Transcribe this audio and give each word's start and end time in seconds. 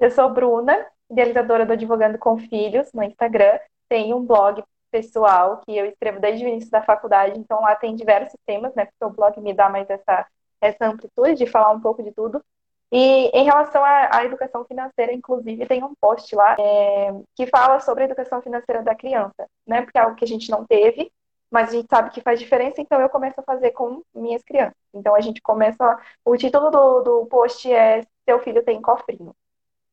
Eu 0.00 0.10
sou 0.10 0.30
Bruna, 0.30 0.86
idealizadora 1.10 1.66
do 1.66 1.74
Advogando 1.74 2.16
com 2.18 2.38
Filhos 2.38 2.90
no 2.94 3.02
Instagram. 3.02 3.58
Tenho 3.86 4.16
um 4.16 4.24
blog 4.24 4.64
pessoal 4.90 5.58
que 5.58 5.76
eu 5.76 5.84
escrevo 5.84 6.18
desde 6.18 6.42
o 6.42 6.48
início 6.48 6.70
da 6.70 6.82
faculdade, 6.82 7.38
então 7.38 7.60
lá 7.60 7.76
tem 7.76 7.94
diversos 7.94 8.40
temas, 8.46 8.74
né? 8.74 8.86
Porque 8.86 9.04
o 9.04 9.10
blog 9.14 9.38
me 9.42 9.52
dá 9.52 9.68
mais 9.68 9.88
essa, 9.90 10.26
essa 10.58 10.86
amplitude 10.86 11.34
de 11.34 11.46
falar 11.46 11.70
um 11.70 11.80
pouco 11.80 12.02
de 12.02 12.12
tudo. 12.12 12.42
E 12.90 13.28
em 13.28 13.44
relação 13.44 13.84
à, 13.84 14.16
à 14.16 14.24
educação 14.24 14.64
financeira, 14.64 15.12
inclusive, 15.12 15.66
tem 15.66 15.84
um 15.84 15.94
post 16.00 16.34
lá 16.34 16.56
é, 16.58 17.12
que 17.36 17.46
fala 17.46 17.78
sobre 17.80 18.04
a 18.04 18.06
educação 18.06 18.40
financeira 18.40 18.82
da 18.82 18.94
criança, 18.94 19.46
né? 19.66 19.82
Porque 19.82 19.98
é 19.98 20.00
algo 20.00 20.16
que 20.16 20.24
a 20.24 20.28
gente 20.28 20.50
não 20.50 20.64
teve, 20.64 21.12
mas 21.50 21.68
a 21.68 21.72
gente 21.72 21.88
sabe 21.90 22.10
que 22.10 22.22
faz 22.22 22.40
diferença, 22.40 22.80
então 22.80 22.98
eu 23.02 23.10
começo 23.10 23.38
a 23.38 23.44
fazer 23.44 23.72
com 23.72 24.02
minhas 24.14 24.42
crianças. 24.42 24.76
Então 24.94 25.14
a 25.14 25.20
gente 25.20 25.42
começa. 25.42 26.00
O 26.24 26.38
título 26.38 26.70
do, 26.70 27.00
do 27.02 27.26
post 27.26 27.70
é 27.70 28.02
Seu 28.26 28.40
filho 28.40 28.64
tem 28.64 28.80
cofrinho. 28.80 29.34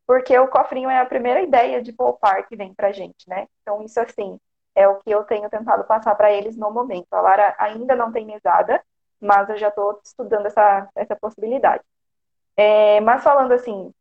Porque 0.07 0.37
o 0.39 0.47
cofrinho 0.47 0.89
é 0.89 0.99
a 0.99 1.05
primeira 1.05 1.41
ideia 1.41 1.81
de 1.81 1.91
poupar 1.91 2.47
que 2.47 2.55
vem 2.55 2.73
pra 2.73 2.93
gente, 2.93 3.27
né? 3.29 3.45
Então, 3.61 3.83
isso 3.83 3.99
assim, 3.99 4.39
é 4.73 4.87
o 4.87 4.95
que 4.97 5.11
eu 5.11 5.23
tenho 5.25 5.49
tentado 5.49 5.83
passar 5.83 6.15
para 6.15 6.31
eles 6.31 6.55
no 6.55 6.71
momento. 6.71 7.07
A 7.11 7.21
Lara 7.21 7.55
ainda 7.59 7.95
não 7.95 8.11
tem 8.11 8.25
mesada, 8.25 8.81
mas 9.19 9.49
eu 9.49 9.57
já 9.57 9.67
estou 9.69 9.99
estudando 10.03 10.45
essa, 10.45 10.89
essa 10.95 11.15
possibilidade. 11.15 11.83
É, 12.55 13.01
mas 13.01 13.23
falando 13.23 13.51
assim, 13.53 13.93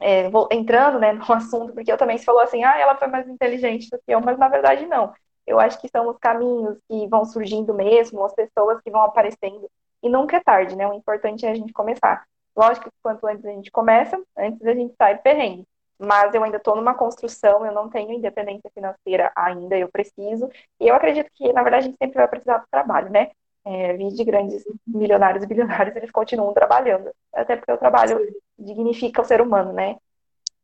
é, 0.00 0.30
vou, 0.30 0.48
entrando 0.52 0.98
né, 1.00 1.12
no 1.14 1.32
assunto, 1.32 1.72
porque 1.74 1.90
eu 1.90 1.98
também 1.98 2.18
se 2.18 2.24
falou 2.24 2.40
assim, 2.42 2.64
ah, 2.64 2.78
ela 2.78 2.96
foi 2.96 3.08
mais 3.08 3.28
inteligente 3.28 3.90
do 3.90 3.98
que 3.98 4.12
eu, 4.12 4.20
mas 4.20 4.38
na 4.38 4.48
verdade 4.48 4.86
não. 4.86 5.12
Eu 5.46 5.58
acho 5.58 5.80
que 5.80 5.88
são 5.88 6.08
os 6.08 6.18
caminhos 6.18 6.78
que 6.88 7.08
vão 7.08 7.24
surgindo 7.24 7.74
mesmo, 7.74 8.24
as 8.24 8.34
pessoas 8.34 8.80
que 8.82 8.90
vão 8.90 9.02
aparecendo. 9.02 9.68
E 10.02 10.08
nunca 10.08 10.36
é 10.36 10.40
tarde, 10.40 10.76
né? 10.76 10.86
O 10.86 10.94
importante 10.94 11.46
é 11.46 11.50
a 11.50 11.54
gente 11.54 11.72
começar. 11.72 12.24
Lógico 12.58 12.90
que 12.90 12.96
quanto 13.00 13.24
antes 13.24 13.44
a 13.44 13.50
gente 13.50 13.70
começa, 13.70 14.20
antes 14.36 14.66
a 14.66 14.74
gente 14.74 14.92
sai 14.96 15.16
perrengue. 15.18 15.64
Mas 15.96 16.34
eu 16.34 16.42
ainda 16.42 16.56
estou 16.56 16.74
numa 16.74 16.92
construção, 16.92 17.64
eu 17.64 17.70
não 17.72 17.88
tenho 17.88 18.12
independência 18.12 18.68
financeira 18.74 19.30
ainda, 19.36 19.78
eu 19.78 19.88
preciso. 19.88 20.50
E 20.80 20.88
eu 20.88 20.94
acredito 20.96 21.30
que, 21.34 21.52
na 21.52 21.62
verdade, 21.62 21.84
a 21.84 21.88
gente 21.88 21.98
sempre 21.98 22.16
vai 22.16 22.26
precisar 22.26 22.58
do 22.58 22.66
trabalho, 22.68 23.10
né? 23.10 23.30
É, 23.64 23.96
de 23.96 24.24
grandes 24.24 24.64
milionários 24.84 25.44
e 25.44 25.46
bilionários, 25.46 25.94
eles 25.94 26.10
continuam 26.10 26.52
trabalhando. 26.52 27.12
Até 27.32 27.54
porque 27.54 27.70
o 27.70 27.78
trabalho 27.78 28.18
dignifica 28.58 29.22
o 29.22 29.24
ser 29.24 29.40
humano, 29.40 29.72
né? 29.72 29.96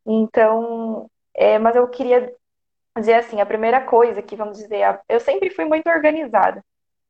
Então, 0.05 1.08
é, 1.33 1.61
mas 1.61 1.77
eu 1.77 1.86
queria 1.86 2.34
dizer 2.97 3.14
assim, 3.14 3.41
a 3.41 3.47
primeira 3.47 3.81
coisa 3.81 4.20
que, 4.20 4.34
vamos 4.34 4.58
dizer, 4.58 5.01
eu 5.08 5.20
sempre 5.20 5.48
fui 5.51 5.64
muito 5.64 5.89
organizada. 5.89 6.61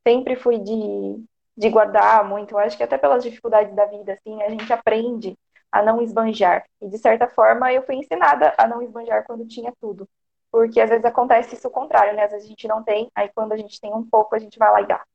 Sempre 0.07 0.37
fui 0.37 0.59
de, 0.59 1.25
de 1.57 1.69
guardar 1.71 2.25
muito. 2.25 2.53
Eu 2.53 2.59
acho 2.59 2.77
que 2.77 2.83
até 2.83 2.99
pelas 2.99 3.23
dificuldades 3.23 3.75
da 3.75 3.87
vida, 3.87 4.15
assim, 4.15 4.43
a 4.43 4.49
gente 4.51 4.73
aprende 4.73 5.37
a 5.71 5.83
não 5.83 6.01
esbanjar. 6.03 6.65
E, 6.81 6.89
de 6.89 6.99
certa 6.99 7.27
forma, 7.29 7.73
eu 7.73 7.83
fui 7.83 7.97
ensinada 7.97 8.55
a 8.57 8.67
não 8.67 8.83
esbanjar 8.83 9.25
quando 9.27 9.47
tinha 9.47 9.73
tudo. 9.81 10.09
Porque, 10.51 10.81
às 10.81 10.89
vezes, 10.89 11.05
acontece 11.05 11.55
isso 11.57 11.67
o 11.69 11.71
contrário, 11.71 12.15
né? 12.15 12.25
Às 12.25 12.31
vezes 12.33 12.47
a 12.47 12.49
gente 12.49 12.69
não 12.69 12.83
tem, 12.83 13.11
aí 13.15 13.29
quando 13.35 13.53
a 13.53 13.57
gente 13.57 13.81
tem 13.81 13.93
um 13.93 14.05
pouco, 14.09 14.35
a 14.35 14.39
gente 14.39 14.59
vai 14.59 14.71
lá 14.71 14.81
e 14.83 14.87
gasta. 14.87 15.07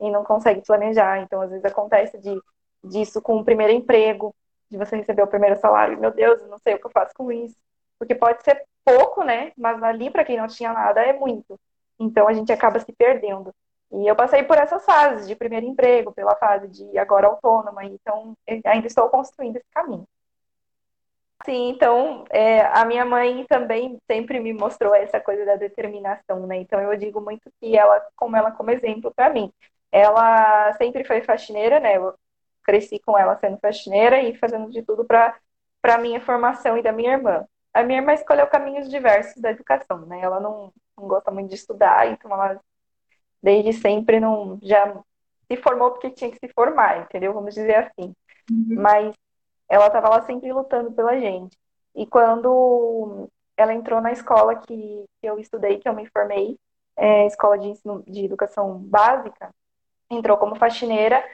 E 0.00 0.10
não 0.10 0.24
consegue 0.24 0.62
planejar. 0.62 1.20
Então, 1.20 1.40
às 1.40 1.50
vezes, 1.50 1.64
acontece 1.64 2.18
de, 2.18 2.38
disso 2.84 3.22
com 3.22 3.38
o 3.38 3.44
primeiro 3.44 3.72
emprego, 3.72 4.34
de 4.70 4.76
você 4.76 4.96
receber 4.96 5.22
o 5.22 5.26
primeiro 5.26 5.56
salário. 5.60 5.98
Meu 5.98 6.10
Deus, 6.10 6.40
eu 6.42 6.48
não 6.48 6.58
sei 6.58 6.74
o 6.74 6.78
que 6.78 6.86
eu 6.86 6.90
faço 6.90 7.14
com 7.14 7.30
isso. 7.32 7.56
Porque 7.98 8.14
pode 8.14 8.42
ser 8.42 8.64
pouco, 8.84 9.22
né? 9.22 9.52
Mas 9.56 9.82
ali, 9.82 10.10
para 10.10 10.24
quem 10.24 10.36
não 10.36 10.46
tinha 10.46 10.72
nada, 10.72 11.02
é 11.02 11.12
muito. 11.12 11.58
Então 11.98 12.26
a 12.26 12.32
gente 12.32 12.52
acaba 12.52 12.80
se 12.80 12.92
perdendo. 12.92 13.54
E 13.92 14.06
eu 14.06 14.16
passei 14.16 14.42
por 14.42 14.56
essas 14.58 14.84
fases 14.84 15.28
de 15.28 15.36
primeiro 15.36 15.66
emprego, 15.66 16.12
pela 16.12 16.34
fase 16.36 16.68
de 16.68 16.98
agora 16.98 17.26
autônoma, 17.26 17.84
então 17.84 18.36
ainda 18.64 18.86
estou 18.86 19.08
construindo 19.10 19.56
esse 19.56 19.68
caminho. 19.70 20.06
Sim, 21.44 21.70
então 21.70 22.24
é, 22.30 22.60
a 22.66 22.84
minha 22.84 23.04
mãe 23.04 23.44
também 23.46 23.98
sempre 24.10 24.38
me 24.40 24.52
mostrou 24.52 24.94
essa 24.94 25.20
coisa 25.20 25.44
da 25.44 25.56
determinação, 25.56 26.46
né? 26.46 26.56
Então 26.58 26.80
eu 26.80 26.96
digo 26.96 27.20
muito 27.20 27.50
que 27.60 27.76
ela, 27.76 28.00
como 28.16 28.36
ela 28.36 28.52
como 28.52 28.70
exemplo 28.70 29.12
para 29.14 29.28
mim, 29.30 29.52
ela 29.90 30.72
sempre 30.74 31.04
foi 31.04 31.20
faxineira, 31.22 31.80
né? 31.80 31.96
Eu 31.96 32.14
cresci 32.62 32.98
com 33.00 33.18
ela 33.18 33.36
sendo 33.38 33.58
faxineira 33.58 34.22
e 34.22 34.36
fazendo 34.36 34.70
de 34.70 34.82
tudo 34.82 35.04
para 35.04 35.36
para 35.80 35.98
minha 35.98 36.20
formação 36.20 36.78
e 36.78 36.82
da 36.82 36.92
minha 36.92 37.12
irmã 37.12 37.44
a 37.72 37.82
minha 37.82 37.98
irmã 38.00 38.12
escolheu 38.12 38.46
caminhos 38.46 38.88
diversos 38.88 39.40
da 39.40 39.50
educação, 39.50 40.04
né? 40.06 40.20
Ela 40.20 40.40
não, 40.40 40.72
não 40.96 41.08
gosta 41.08 41.30
muito 41.30 41.48
de 41.48 41.54
estudar, 41.56 42.06
então 42.08 42.30
ela 42.32 42.60
desde 43.42 43.72
sempre 43.72 44.20
não 44.20 44.58
já 44.62 44.94
se 45.50 45.56
formou 45.56 45.90
porque 45.90 46.10
tinha 46.10 46.30
que 46.30 46.38
se 46.38 46.52
formar, 46.54 47.02
entendeu? 47.02 47.32
Vamos 47.32 47.54
dizer 47.54 47.74
assim. 47.74 48.14
Uhum. 48.50 48.80
Mas 48.80 49.14
ela 49.68 49.86
estava 49.86 50.08
lá 50.08 50.22
sempre 50.22 50.52
lutando 50.52 50.92
pela 50.92 51.18
gente. 51.18 51.56
E 51.94 52.06
quando 52.06 53.28
ela 53.56 53.74
entrou 53.74 54.00
na 54.00 54.12
escola 54.12 54.56
que, 54.56 55.04
eu 55.22 55.38
estudei, 55.38 55.78
que 55.78 55.88
eu 55.88 55.94
me 55.94 56.06
formei, 56.06 56.58
é, 56.96 57.26
escola 57.26 57.58
de 57.58 57.68
ensino 57.68 58.02
de 58.06 58.24
educação 58.24 58.78
básica, 58.78 59.50
entrou 60.10 60.36
como 60.36 60.56
faxineira 60.56 61.24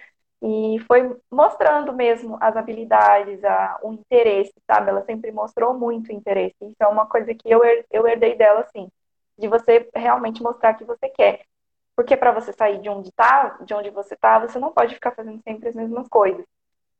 e 0.40 0.78
foi 0.86 1.16
mostrando 1.30 1.92
mesmo 1.92 2.38
as 2.40 2.56
habilidades, 2.56 3.42
a, 3.44 3.78
o 3.82 3.92
interesse, 3.92 4.52
sabe? 4.66 4.90
Ela 4.90 5.04
sempre 5.04 5.32
mostrou 5.32 5.74
muito 5.74 6.12
interesse. 6.12 6.56
Isso 6.62 6.76
é 6.80 6.86
uma 6.86 7.06
coisa 7.06 7.34
que 7.34 7.50
eu, 7.50 7.60
eu 7.90 8.06
herdei 8.06 8.36
dela, 8.36 8.60
assim, 8.60 8.88
de 9.36 9.48
você 9.48 9.88
realmente 9.94 10.42
mostrar 10.42 10.74
que 10.74 10.84
você 10.84 11.08
quer. 11.08 11.44
Porque 11.98 12.16
para 12.16 12.30
você 12.30 12.52
sair 12.52 12.78
de 12.78 12.88
onde 12.88 13.10
tá, 13.10 13.58
de 13.60 13.74
onde 13.74 13.90
você 13.90 14.14
tá, 14.14 14.38
você 14.38 14.56
não 14.56 14.72
pode 14.72 14.94
ficar 14.94 15.10
fazendo 15.10 15.42
sempre 15.42 15.68
as 15.68 15.74
mesmas 15.74 16.06
coisas. 16.06 16.46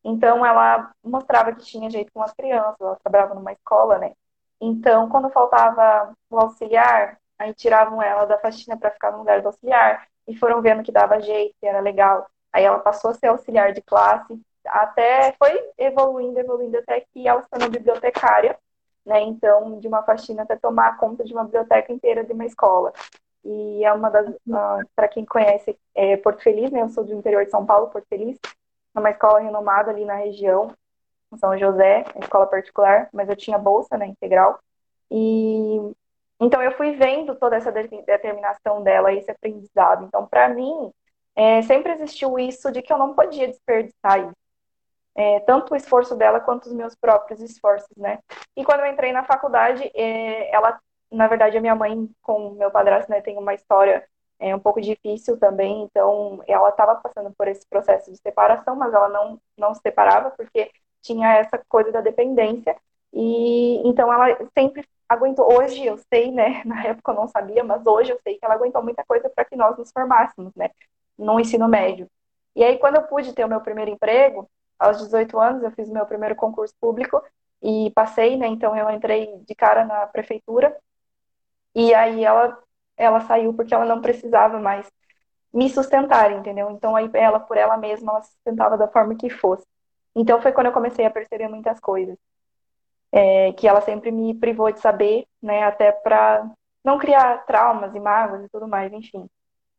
Então 0.02 0.44
ela 0.44 0.90
mostrava 1.04 1.52
que 1.52 1.64
tinha 1.64 1.88
jeito 1.88 2.12
com 2.12 2.20
as 2.20 2.32
crianças, 2.32 2.80
ela 2.80 2.96
trabalhava 2.96 3.32
numa 3.32 3.52
escola, 3.52 3.96
né? 3.98 4.14
Então, 4.60 5.08
quando 5.08 5.30
faltava 5.30 6.12
o 6.28 6.40
auxiliar, 6.40 7.16
aí 7.38 7.54
tiravam 7.54 8.02
ela 8.02 8.24
da 8.24 8.40
faxina 8.40 8.76
para 8.76 8.90
ficar 8.90 9.12
no 9.12 9.18
lugar 9.18 9.40
do 9.40 9.46
auxiliar 9.46 10.04
e 10.26 10.36
foram 10.36 10.60
vendo 10.60 10.82
que 10.82 10.90
dava 10.90 11.20
jeito, 11.20 11.54
que 11.60 11.66
era 11.68 11.78
legal. 11.78 12.26
Aí 12.52 12.64
ela 12.64 12.80
passou 12.80 13.12
a 13.12 13.14
ser 13.14 13.28
auxiliar 13.28 13.72
de 13.72 13.80
classe, 13.82 14.36
até 14.66 15.32
foi 15.38 15.62
evoluindo, 15.78 16.40
evoluindo 16.40 16.76
até 16.76 17.02
que 17.02 17.28
ela 17.28 17.40
se 17.40 17.48
tornou 17.48 17.70
bibliotecária, 17.70 18.58
né? 19.06 19.20
Então, 19.20 19.78
de 19.78 19.86
uma 19.86 20.02
faxina 20.02 20.42
até 20.42 20.56
tomar 20.56 20.96
conta 20.96 21.22
de 21.22 21.32
uma 21.32 21.44
biblioteca 21.44 21.92
inteira 21.92 22.24
de 22.24 22.32
uma 22.32 22.46
escola. 22.46 22.92
E 23.44 23.84
é 23.84 23.92
uma 23.92 24.10
das, 24.10 24.28
uh, 24.28 24.88
para 24.94 25.08
quem 25.08 25.24
conhece 25.24 25.78
é 25.94 26.16
Porto 26.16 26.42
Feliz, 26.42 26.70
né? 26.70 26.82
Eu 26.82 26.88
sou 26.88 27.04
do 27.04 27.14
interior 27.14 27.44
de 27.44 27.50
São 27.50 27.64
Paulo, 27.64 27.88
Porto 27.88 28.06
Feliz, 28.08 28.38
é 28.94 28.98
uma 28.98 29.10
escola 29.10 29.40
renomada 29.40 29.90
ali 29.90 30.04
na 30.04 30.16
região, 30.16 30.72
São 31.36 31.56
José, 31.58 32.04
escola 32.20 32.46
particular, 32.46 33.08
mas 33.12 33.28
eu 33.28 33.36
tinha 33.36 33.58
bolsa, 33.58 33.96
né, 33.96 34.06
integral. 34.06 34.58
E 35.10 35.92
então 36.40 36.62
eu 36.62 36.72
fui 36.72 36.92
vendo 36.92 37.34
toda 37.34 37.56
essa 37.56 37.72
determinação 37.72 38.82
dela, 38.82 39.12
esse 39.12 39.30
aprendizado. 39.30 40.04
Então, 40.04 40.26
para 40.26 40.48
mim, 40.48 40.92
é, 41.34 41.62
sempre 41.62 41.92
existiu 41.92 42.38
isso 42.38 42.70
de 42.70 42.82
que 42.82 42.92
eu 42.92 42.98
não 42.98 43.14
podia 43.14 43.48
desperdiçar 43.48 44.20
isso. 44.20 44.36
É, 45.16 45.40
tanto 45.40 45.74
o 45.74 45.76
esforço 45.76 46.14
dela 46.14 46.38
quanto 46.38 46.66
os 46.66 46.72
meus 46.72 46.94
próprios 46.94 47.40
esforços, 47.40 47.96
né? 47.96 48.20
E 48.56 48.64
quando 48.64 48.80
eu 48.80 48.86
entrei 48.86 49.12
na 49.12 49.24
faculdade, 49.24 49.90
é, 49.94 50.54
ela, 50.54 50.78
na 51.10 51.26
verdade, 51.26 51.56
a 51.56 51.60
minha 51.60 51.74
mãe 51.74 52.08
com 52.22 52.50
meu 52.50 52.70
padrasto, 52.70 53.10
né, 53.10 53.20
tem 53.20 53.36
uma 53.38 53.54
história 53.54 54.06
é, 54.38 54.54
um 54.54 54.60
pouco 54.60 54.80
difícil 54.80 55.38
também, 55.38 55.82
então 55.82 56.42
ela 56.46 56.68
estava 56.68 56.94
passando 56.96 57.32
por 57.36 57.48
esse 57.48 57.66
processo 57.68 58.10
de 58.10 58.18
separação, 58.18 58.76
mas 58.76 58.92
ela 58.94 59.08
não, 59.08 59.40
não 59.56 59.74
se 59.74 59.80
separava 59.80 60.30
porque 60.30 60.70
tinha 61.02 61.34
essa 61.36 61.58
coisa 61.68 61.90
da 61.90 62.00
dependência, 62.00 62.76
e 63.12 63.76
então 63.88 64.12
ela 64.12 64.36
sempre 64.56 64.84
aguentou. 65.08 65.50
Hoje 65.52 65.84
eu 65.84 65.96
sei, 66.12 66.30
né? 66.30 66.62
Na 66.66 66.84
época 66.84 67.12
eu 67.12 67.16
não 67.16 67.28
sabia, 67.28 67.64
mas 67.64 67.84
hoje 67.86 68.12
eu 68.12 68.20
sei 68.22 68.38
que 68.38 68.44
ela 68.44 68.54
aguentou 68.54 68.82
muita 68.82 69.04
coisa 69.04 69.30
para 69.30 69.44
que 69.44 69.56
nós 69.56 69.76
nos 69.78 69.90
formássemos, 69.90 70.54
né? 70.54 70.70
no 71.18 71.40
ensino 71.40 71.68
médio. 71.68 72.08
E 72.54 72.62
aí, 72.64 72.78
quando 72.78 72.96
eu 72.96 73.02
pude 73.02 73.32
ter 73.34 73.44
o 73.44 73.48
meu 73.48 73.60
primeiro 73.60 73.90
emprego, 73.90 74.48
aos 74.78 74.98
18 74.98 75.38
anos, 75.38 75.62
eu 75.62 75.70
fiz 75.72 75.88
o 75.88 75.92
meu 75.92 76.06
primeiro 76.06 76.36
concurso 76.36 76.74
público 76.80 77.20
e 77.62 77.90
passei, 77.94 78.36
né? 78.36 78.46
Então, 78.46 78.76
eu 78.76 78.88
entrei 78.90 79.36
de 79.44 79.54
cara 79.54 79.84
na 79.84 80.06
prefeitura. 80.06 80.76
E 81.74 81.94
aí, 81.94 82.24
ela, 82.24 82.58
ela 82.96 83.20
saiu 83.20 83.54
porque 83.54 83.74
ela 83.74 83.84
não 83.84 84.00
precisava 84.02 84.58
mais 84.58 84.90
me 85.52 85.70
sustentar, 85.70 86.32
entendeu? 86.32 86.70
Então, 86.70 86.96
aí, 86.96 87.10
ela, 87.14 87.40
por 87.40 87.56
ela 87.56 87.76
mesma, 87.76 88.12
ela 88.12 88.22
sustentava 88.22 88.78
da 88.78 88.88
forma 88.88 89.16
que 89.16 89.30
fosse. 89.30 89.66
Então, 90.16 90.42
foi 90.42 90.52
quando 90.52 90.68
eu 90.68 90.72
comecei 90.72 91.06
a 91.06 91.10
perceber 91.10 91.48
muitas 91.48 91.80
coisas. 91.80 92.16
É, 93.10 93.52
que 93.54 93.66
ela 93.66 93.80
sempre 93.80 94.10
me 94.12 94.34
privou 94.34 94.70
de 94.70 94.80
saber, 94.80 95.26
né? 95.42 95.64
Até 95.64 95.90
para 95.92 96.48
não 96.84 96.98
criar 96.98 97.44
traumas 97.46 97.94
e 97.94 98.00
mágoas 98.00 98.44
e 98.44 98.48
tudo 98.48 98.68
mais, 98.68 98.92
enfim. 98.92 99.28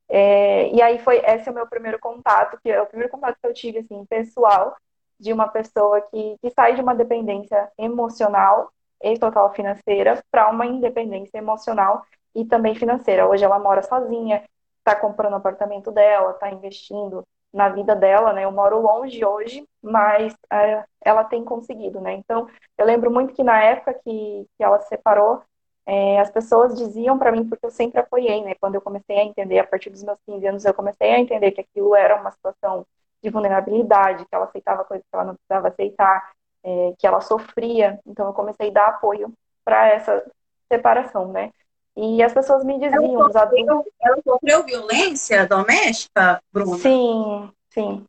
É, 0.10 0.70
e 0.74 0.82
aí 0.82 1.00
foi 1.00 1.18
esse 1.20 1.48
é 1.50 1.52
o 1.52 1.56
meu 1.56 1.68
primeiro 1.68 2.00
contato, 2.00 2.60
que 2.62 2.70
é 2.72 2.82
o 2.82 2.88
primeiro 2.88 3.12
contato 3.12 3.38
que 3.42 3.48
eu 3.48 3.54
tive, 3.54 3.80
assim, 3.80 4.06
pessoal, 4.08 4.76
de 5.20 5.34
uma 5.34 5.48
pessoa 5.48 6.02
que, 6.02 6.38
que 6.42 6.50
sai 6.52 6.76
de 6.76 6.82
uma 6.82 6.96
dependência 6.96 7.72
emocional 7.78 8.72
e 9.04 9.18
total 9.18 9.54
financeira 9.54 10.24
para 10.31 10.50
uma 10.50 10.66
independência 10.66 11.38
emocional 11.38 12.04
e 12.36 12.46
também 12.46 12.75
financeira. 12.75 13.28
Hoje 13.28 13.44
ela 13.44 13.60
mora 13.60 13.81
sozinha, 13.81 14.44
está 14.80 14.96
comprando 14.96 15.34
o 15.34 15.38
apartamento 15.38 15.92
dela, 15.92 16.31
está 16.31 16.50
investindo 16.51 17.24
na 17.54 17.69
vida 17.69 17.96
dela, 17.96 18.31
né? 18.34 18.46
Eu 18.46 18.51
moro 18.51 18.80
longe 18.80 19.24
hoje, 19.25 19.68
mas 19.81 20.36
é, 20.51 20.84
ela 21.04 21.24
tem 21.24 21.44
conseguido, 21.44 22.00
né? 22.00 22.13
Então, 22.13 22.48
eu 22.78 22.86
lembro 22.86 23.12
muito 23.12 23.34
que 23.34 23.44
na 23.44 23.62
época 23.62 23.94
que, 23.94 24.46
que 24.57 24.63
ela 24.63 24.80
se 24.80 24.90
separou, 24.90 25.42
é, 25.86 26.19
as 26.19 26.30
pessoas 26.30 26.78
diziam 26.78 27.18
para 27.18 27.31
mim, 27.31 27.48
porque 27.48 27.66
eu 27.66 27.72
sempre 27.72 28.00
apoiei, 28.00 28.44
né? 28.44 28.54
Quando 28.60 28.75
eu 28.75 28.81
comecei 28.81 29.18
a 29.18 29.24
entender, 29.24 29.60
a 29.60 29.66
partir 29.66 29.90
dos 29.90 30.04
meus 30.04 30.19
15 30.28 30.45
anos, 30.45 30.66
eu 30.66 30.74
comecei 30.74 31.12
a 31.12 31.19
entender 31.19 31.52
que 31.52 31.62
aquilo 31.62 31.95
era 31.95 32.19
uma 32.19 32.31
situação 32.31 32.86
de 33.24 33.30
vulnerabilidade, 33.30 34.25
que 34.25 34.36
ela 34.36 34.45
aceitava 34.45 34.86
coisas 34.86 35.04
que 35.04 35.16
ela 35.16 35.25
não 35.25 35.36
precisava 35.36 35.68
aceitar, 35.69 36.31
é, 36.64 36.94
que 36.98 37.08
ela 37.08 37.22
sofria. 37.22 38.00
Então, 38.06 38.28
eu 38.28 38.34
comecei 38.34 38.70
a 38.70 38.74
dar 38.74 38.88
apoio 38.88 39.34
para 39.64 39.88
essa 39.90 40.24
separação, 40.72 41.32
né? 41.32 41.52
E 41.96 42.24
as 42.24 42.34
pessoas 42.34 42.64
me 42.64 42.80
diziam, 42.80 43.04
ela 43.04 43.32
sofreu, 43.32 43.42
adultos... 43.42 43.94
ela 44.02 44.22
sofreu 44.24 44.64
violência 44.64 45.46
doméstica, 45.46 46.42
Bruna? 46.52 46.78
Sim, 46.78 47.52
sim. 47.70 48.06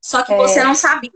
Só 0.00 0.22
que 0.22 0.34
você 0.34 0.60
é... 0.60 0.64
não 0.64 0.74
sabia. 0.74 1.10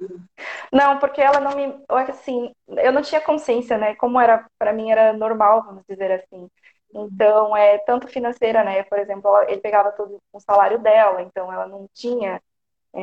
Não, 0.72 0.98
porque 0.98 1.20
ela 1.20 1.40
não 1.40 1.54
me. 1.54 1.84
Assim, 2.08 2.52
eu 2.68 2.92
não 2.92 3.02
tinha 3.02 3.20
consciência, 3.20 3.76
né? 3.76 3.94
Como 3.96 4.20
era, 4.20 4.46
para 4.58 4.72
mim 4.72 4.90
era 4.90 5.12
normal, 5.12 5.62
vamos 5.64 5.82
dizer 5.88 6.12
assim. 6.12 6.48
Então, 6.94 7.54
é 7.54 7.78
tanto 7.78 8.08
financeira, 8.08 8.64
né? 8.64 8.82
Por 8.84 8.98
exemplo, 8.98 9.30
ele 9.42 9.60
pegava 9.60 9.92
todo 9.92 10.16
o 10.32 10.40
salário 10.40 10.78
dela, 10.78 11.20
então 11.20 11.52
ela 11.52 11.66
não 11.66 11.86
tinha. 11.92 12.40
É, 12.94 13.00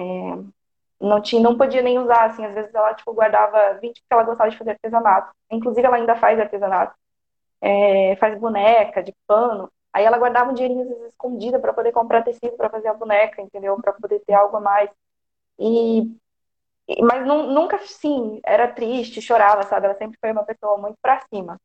não 0.99 1.21
tinha, 1.21 1.41
não 1.41 1.57
podia 1.57 1.81
nem 1.81 1.99
usar, 1.99 2.25
assim, 2.25 2.45
às 2.45 2.53
vezes 2.53 2.73
ela, 2.73 2.93
tipo, 2.93 3.13
guardava 3.13 3.73
20 3.79 4.01
porque 4.01 4.13
ela 4.13 4.23
gostava 4.23 4.49
de 4.49 4.57
fazer 4.57 4.71
artesanato. 4.71 5.33
Inclusive, 5.51 5.85
ela 5.87 5.97
ainda 5.97 6.15
faz 6.15 6.39
artesanato. 6.39 6.95
É, 7.61 8.15
faz 8.17 8.39
boneca 8.39 9.03
de 9.03 9.13
pano. 9.27 9.71
Aí 9.93 10.05
ela 10.05 10.17
guardava 10.17 10.51
um 10.51 10.53
dinheirinho 10.53 10.83
às 10.83 10.89
vezes, 10.89 11.07
escondida 11.09 11.59
para 11.59 11.73
poder 11.73 11.91
comprar 11.91 12.23
tecido 12.23 12.55
para 12.57 12.69
fazer 12.69 12.89
a 12.89 12.93
boneca, 12.93 13.41
entendeu? 13.41 13.79
Para 13.81 13.93
poder 13.93 14.19
ter 14.25 14.33
algo 14.33 14.57
a 14.57 14.61
mais. 14.61 14.89
E, 15.59 16.15
mas 17.01 17.25
nunca, 17.25 17.79
sim, 17.79 18.39
era 18.45 18.67
triste, 18.67 19.21
chorava, 19.21 19.63
sabe? 19.63 19.85
Ela 19.87 19.95
sempre 19.97 20.17
foi 20.19 20.31
uma 20.31 20.43
pessoa 20.43 20.77
muito 20.77 20.97
para 21.01 21.21
cima. 21.33 21.59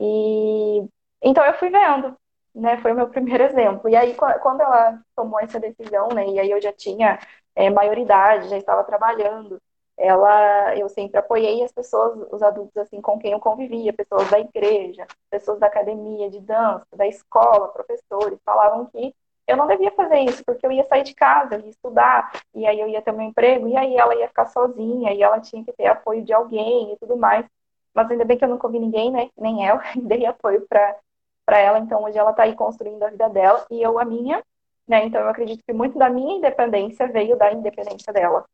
E 0.00 0.84
então 1.22 1.44
eu 1.44 1.54
fui 1.54 1.70
vendo, 1.70 2.16
né? 2.54 2.78
Foi 2.78 2.92
o 2.92 2.96
meu 2.96 3.08
primeiro 3.08 3.44
exemplo. 3.44 3.88
E 3.88 3.96
aí 3.96 4.14
quando 4.42 4.60
ela 4.62 5.00
tomou 5.16 5.40
essa 5.40 5.60
decisão, 5.60 6.08
né? 6.10 6.26
E 6.28 6.40
aí 6.40 6.50
eu 6.50 6.60
já 6.62 6.72
tinha 6.72 7.18
é, 7.54 7.70
maioridade, 7.70 8.48
já 8.48 8.58
estava 8.58 8.84
trabalhando. 8.84 9.60
Ela, 9.96 10.76
eu 10.76 10.88
sempre 10.88 11.18
apoiei 11.18 11.62
as 11.62 11.72
pessoas, 11.72 12.26
os 12.32 12.42
adultos 12.42 12.76
assim 12.76 13.00
com 13.00 13.18
quem 13.18 13.32
eu 13.32 13.38
convivia, 13.40 13.92
pessoas 13.92 14.28
da 14.28 14.40
igreja, 14.40 15.06
pessoas 15.30 15.60
da 15.60 15.68
academia 15.68 16.28
de 16.30 16.40
dança, 16.40 16.84
da 16.96 17.06
escola, 17.06 17.68
professores, 17.68 18.40
falavam 18.44 18.86
que 18.86 19.14
eu 19.46 19.56
não 19.56 19.66
devia 19.66 19.90
fazer 19.92 20.20
isso, 20.20 20.42
porque 20.44 20.66
eu 20.66 20.72
ia 20.72 20.86
sair 20.88 21.02
de 21.02 21.14
casa, 21.14 21.54
eu 21.54 21.60
ia 21.60 21.68
estudar, 21.68 22.32
e 22.54 22.66
aí 22.66 22.80
eu 22.80 22.88
ia 22.88 23.02
ter 23.02 23.12
meu 23.12 23.26
emprego, 23.26 23.68
e 23.68 23.76
aí 23.76 23.94
ela 23.96 24.14
ia 24.14 24.26
ficar 24.28 24.46
sozinha, 24.46 25.12
e 25.12 25.22
ela 25.22 25.40
tinha 25.40 25.62
que 25.64 25.72
ter 25.72 25.86
apoio 25.86 26.24
de 26.24 26.32
alguém 26.32 26.92
e 26.92 26.96
tudo 26.96 27.16
mais. 27.16 27.46
Mas 27.94 28.10
ainda 28.10 28.24
bem 28.24 28.38
que 28.38 28.44
eu 28.44 28.48
nunca 28.48 28.66
ouvi 28.66 28.78
ninguém, 28.78 29.10
né? 29.10 29.30
Nem 29.36 29.66
eu, 29.66 29.78
dei 30.02 30.24
apoio 30.26 30.66
para 30.66 31.58
ela, 31.58 31.78
então 31.78 32.02
hoje 32.02 32.18
ela 32.18 32.30
está 32.30 32.44
aí 32.44 32.54
construindo 32.54 33.02
a 33.02 33.10
vida 33.10 33.28
dela, 33.28 33.64
e 33.70 33.82
eu 33.82 33.98
a 33.98 34.04
minha, 34.04 34.42
né? 34.88 35.04
Então 35.06 35.20
eu 35.20 35.28
acredito 35.28 35.62
que 35.66 35.72
muito 35.72 35.98
da 35.98 36.10
minha 36.10 36.36
independência 36.36 37.08
veio 37.08 37.36
da 37.36 37.52
independência 37.52 38.12
dela, 38.12 38.44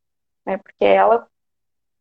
né? 0.47 0.59
Porque 0.59 0.85
ela 0.85 1.27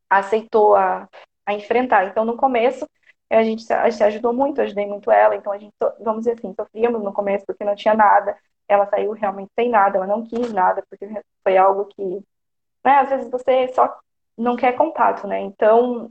aceitou 0.10 0.76
a, 0.76 1.08
a 1.46 1.54
enfrentar. 1.54 2.06
Então 2.08 2.26
no 2.26 2.38
começo, 2.38 2.88
a 3.30 3.44
gente, 3.44 3.64
gente 3.66 4.04
ajudou 4.04 4.34
muito, 4.34 4.62
ajudei 4.62 4.88
muito 4.88 5.12
ela, 5.12 5.36
então 5.36 5.54
a 5.54 5.58
gente, 5.58 5.74
vamos 6.00 6.22
dizer 6.22 6.34
assim, 6.38 6.54
sofríamos 6.56 7.04
no 7.04 7.14
começo 7.14 7.46
porque 7.46 7.64
não 7.64 7.76
tinha 7.76 7.94
nada, 7.94 8.38
ela 8.68 8.88
saiu 8.88 9.12
realmente 9.12 9.52
sem 9.58 9.70
nada, 9.70 9.98
ela 9.98 10.08
não 10.08 10.26
quis 10.26 10.52
nada, 10.52 10.84
porque 10.90 11.08
foi 11.44 11.58
algo 11.58 11.86
que, 11.86 12.02
né, 12.84 13.00
às 13.00 13.10
vezes 13.10 13.30
você 13.30 13.68
só 13.74 14.00
não 14.38 14.56
quer 14.56 14.74
contato, 14.78 15.28
né? 15.28 15.42
Então, 15.42 16.10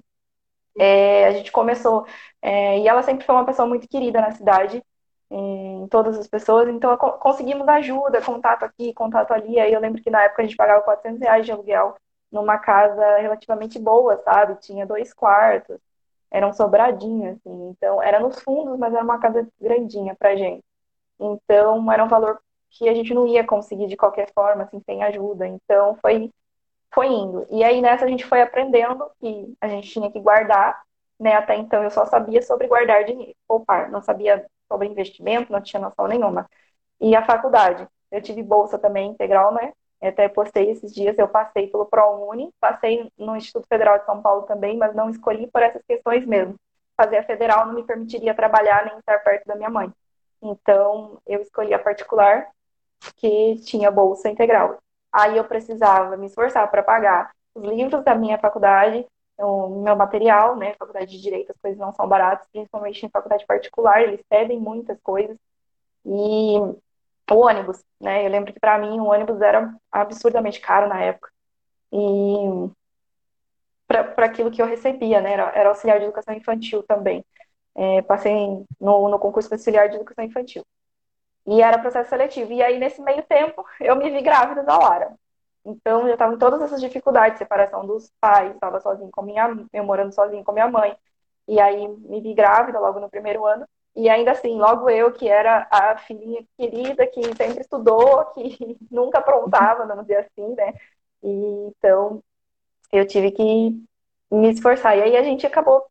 é, 0.79 1.27
a 1.27 1.33
gente 1.33 1.51
começou, 1.53 2.07
é, 2.43 2.79
e 2.81 2.89
ela 2.89 3.03
sempre 3.03 3.25
foi 3.27 3.35
uma 3.35 3.47
pessoa 3.47 3.67
muito 3.69 3.89
querida 3.89 4.21
na 4.21 4.33
cidade, 4.33 4.83
em 5.31 5.87
todas 5.89 6.19
as 6.19 6.27
pessoas, 6.27 6.69
então 6.69 6.97
conseguimos 6.97 7.69
ajuda, 7.69 8.23
contato 8.23 8.65
aqui, 8.65 8.95
contato 8.95 9.33
ali, 9.33 9.61
aí 9.61 9.73
eu 9.73 9.81
lembro 9.81 10.03
que 10.03 10.11
na 10.11 10.23
época 10.25 10.43
a 10.43 10.45
gente 10.47 10.57
pagava 10.57 10.83
400 10.83 11.21
reais 11.21 11.45
de 11.45 11.53
aluguel 11.53 11.97
numa 12.33 12.59
casa 12.59 13.19
relativamente 13.19 13.79
boa, 13.79 14.17
sabe? 14.23 14.57
Tinha 14.61 14.87
dois 14.87 15.13
quartos, 15.13 15.79
eram 16.31 16.53
sobradinhos, 16.53 17.37
assim, 17.37 17.69
então 17.71 18.03
era 18.03 18.21
nos 18.21 18.41
fundos, 18.41 18.79
mas 18.79 18.93
era 18.95 19.05
uma 19.05 19.19
casa 19.19 19.47
grandinha 19.61 20.15
pra 20.15 20.37
gente. 20.37 20.65
Então, 21.21 21.91
era 21.93 22.05
um 22.05 22.09
valor 22.09 22.41
que 22.71 22.89
a 22.89 22.95
gente 22.95 23.15
não 23.15 23.27
ia 23.27 23.45
conseguir 23.47 23.87
de 23.89 23.97
qualquer 23.97 24.31
forma, 24.33 24.65
assim, 24.65 24.81
sem 24.81 25.03
ajuda. 25.03 25.47
Então 25.47 25.97
foi, 26.03 26.33
foi 26.95 27.09
indo. 27.09 27.47
E 27.51 27.65
aí 27.65 27.81
nessa 27.81 28.05
a 28.05 28.09
gente 28.09 28.25
foi 28.25 28.43
aprendendo 28.43 29.11
que 29.21 29.55
a 29.61 29.69
gente 29.69 29.91
tinha 29.91 30.11
que 30.11 30.21
guardar, 30.21 30.83
né? 31.19 31.35
Até 31.35 31.57
então 31.57 31.83
eu 31.83 31.91
só 31.91 32.07
sabia 32.07 32.43
sobre 32.43 32.67
guardar 32.69 33.05
dinheiro, 33.05 33.35
poupar, 33.47 33.91
não 33.91 34.03
sabia 34.03 34.47
sobre 34.69 34.87
investimento, 34.89 35.53
não 35.53 35.61
tinha 35.61 35.81
noção 35.81 36.07
nenhuma. 36.07 36.49
E 37.01 37.17
a 37.17 37.25
faculdade, 37.25 37.87
eu 38.11 38.23
tive 38.23 38.43
bolsa 38.43 38.79
também 38.79 39.11
integral, 39.11 39.53
né? 39.53 39.73
Até 40.01 40.29
postei 40.29 40.71
esses 40.71 40.95
dias, 40.95 41.19
eu 41.19 41.29
passei 41.29 41.67
pelo 41.67 41.87
ProUni, 41.87 42.53
passei 42.61 43.11
no 43.19 43.37
Instituto 43.37 43.67
Federal 43.67 43.99
de 43.99 44.05
São 44.05 44.23
Paulo 44.23 44.43
também, 44.43 44.77
mas 44.77 44.95
não 44.95 45.11
escolhi 45.11 45.49
por 45.49 45.63
essas 45.63 45.83
questões 45.85 46.25
mesmo. 46.25 46.55
Fazer 46.97 47.19
a 47.19 47.25
federal 47.25 47.67
não 47.67 47.75
me 47.75 47.83
permitiria 47.85 48.35
trabalhar 48.35 48.85
nem 48.87 48.99
estar 48.99 49.19
perto 49.19 49.45
da 49.47 49.57
minha 49.57 49.71
mãe. 49.71 49.93
Então, 50.41 51.21
eu 51.27 51.43
escolhi 51.43 51.75
a 51.75 51.79
particular 51.79 52.49
que 53.17 53.57
tinha 53.65 53.91
bolsa 53.91 54.29
integral. 54.29 54.79
Aí 55.13 55.37
eu 55.37 55.45
precisava 55.45 56.17
me 56.17 56.27
esforçar 56.27 56.71
para 56.71 56.83
pagar 56.83 57.31
os 57.55 57.63
livros 57.65 58.05
da 58.05 58.15
minha 58.15 58.39
faculdade, 58.39 59.07
o 59.39 59.83
meu 59.83 59.97
material, 59.97 60.57
né? 60.57 60.75
Faculdade 60.75 61.11
de 61.11 61.21
Direito, 61.21 61.53
as 61.53 61.61
coisas 61.61 61.79
não 61.79 61.93
são 61.93 62.09
baratas, 62.09 62.49
principalmente 62.53 63.05
em 63.07 63.11
faculdade 63.11 63.47
particular, 63.47 64.03
eles 64.03 64.23
pedem 64.29 64.59
muitas 64.59 65.01
coisas. 65.01 65.37
E 66.05 66.59
o 67.31 67.35
ônibus, 67.35 67.83
né? 68.01 68.27
Eu 68.27 68.31
lembro 68.31 68.53
que 68.53 68.61
para 68.61 68.79
mim 68.79 68.99
o 69.01 69.07
ônibus 69.07 69.41
era 69.41 69.75
absurdamente 69.93 70.61
caro 70.61 70.89
na 70.89 71.01
época. 71.01 71.31
E 71.93 72.71
para 73.87 74.27
aquilo 74.27 74.51
que 74.51 74.61
eu 74.61 74.67
recebia, 74.67 75.21
né? 75.21 75.33
Era, 75.33 75.53
era, 75.55 75.69
auxiliar 75.69 75.99
de 75.99 76.05
educação 76.05 76.35
infantil 76.35 76.83
também. 76.83 77.25
É, 77.75 78.03
passei 78.03 78.35
no, 78.81 79.09
no 79.09 79.19
concurso 79.19 79.49
de 79.49 79.55
auxiliar 79.55 79.89
de 79.89 79.97
educação 79.97 80.25
infantil. 80.25 80.65
E 81.47 81.63
era 81.63 81.79
processo 81.79 82.11
seletivo. 82.11 82.53
E 82.53 82.63
aí, 82.63 82.79
nesse 82.79 83.01
meio 83.01 83.23
tempo, 83.23 83.65
eu 83.81 83.97
me 83.97 84.11
vi 84.11 84.21
grávida 84.21 84.63
da 84.63 84.79
Lara. 84.79 85.15
Então, 85.65 86.07
eu 86.07 86.15
estava 86.15 86.35
em 86.35 86.39
todas 86.39 86.63
essas 86.63 86.81
dificuldades, 86.81 87.39
separação 87.39 87.87
dos 87.87 88.11
pais, 88.21 88.55
estava 88.55 88.81
sozinha 88.81 89.11
com 89.13 89.23
minha, 89.23 89.49
eu 89.73 89.85
morando 89.85 90.13
sozinha 90.15 90.43
com 90.45 90.53
minha 90.53 90.69
mãe. 90.69 90.97
E 91.47 91.61
aí, 91.61 91.89
me 91.89 92.21
vi 92.21 92.35
grávida 92.35 92.79
logo 92.81 93.01
no 93.01 93.11
primeiro 93.11 93.45
ano. 93.47 93.67
E 93.97 94.09
ainda 94.09 94.33
assim, 94.33 94.57
logo 94.59 94.89
eu, 94.89 95.13
que 95.13 95.29
era 95.29 95.67
a 95.71 95.97
filhinha 95.99 96.45
querida, 96.57 97.07
que 97.07 97.23
sempre 97.37 97.61
estudou, 97.61 98.27
que 98.27 98.79
nunca 98.91 99.19
aprontava, 99.19 99.87
vamos 99.87 100.05
dizer 100.07 100.19
assim, 100.19 100.55
né? 100.55 100.75
E, 101.23 101.29
então, 101.69 102.23
eu 102.93 103.07
tive 103.07 103.31
que 103.33 103.43
me 104.31 104.51
esforçar. 104.51 104.97
E 104.99 105.03
aí 105.03 105.17
a 105.17 105.23
gente 105.23 105.47
acabou, 105.47 105.85